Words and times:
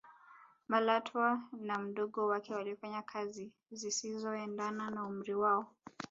malatwa 0.67 1.41
na 1.51 1.79
mdogo 1.79 2.27
wake 2.27 2.53
walifanya 2.53 3.01
kazi 3.01 3.51
zisizoendana 3.71 4.91
na 4.91 5.05
umri 5.05 5.33
wao 5.33 5.67